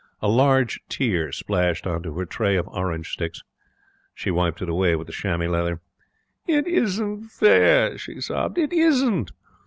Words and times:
A 0.19 0.27
large 0.27 0.79
tear 0.89 1.31
splashed 1.31 1.85
on 1.85 2.01
to 2.01 2.15
her 2.17 2.25
tray 2.25 2.55
of 2.55 2.67
orange 2.69 3.13
sticks. 3.13 3.43
She 4.15 4.31
wiped 4.31 4.59
it 4.63 4.67
away 4.67 4.95
with 4.95 5.05
the 5.05 5.13
chamois 5.13 5.45
leather. 5.45 5.79
'It 6.47 6.65
isn't 6.65 7.27
fair,' 7.29 7.99
she 7.99 8.19
sobbed. 8.19 8.57
'It 8.57 8.73
isn't. 8.73 9.31